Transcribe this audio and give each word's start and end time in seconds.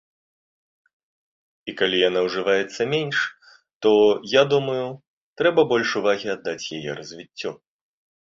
І 1.71 1.75
калі 1.81 1.97
яна 2.09 2.19
ўжываецца 2.27 2.81
менш, 2.93 3.17
то, 3.85 3.91
я 4.33 4.43
думаю, 4.55 4.87
трэба 5.41 5.67
больш 5.75 5.89
увагі 6.03 6.27
аддаць 6.37 6.71
яе 6.79 6.91
развіццю. 7.01 7.51